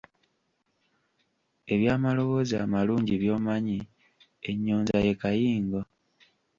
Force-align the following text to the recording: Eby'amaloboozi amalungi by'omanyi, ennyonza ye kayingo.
Eby'amaloboozi 1.73 2.55
amalungi 2.63 3.13
by'omanyi, 3.21 3.79
ennyonza 4.49 4.97
ye 5.05 5.13
kayingo. 5.21 5.81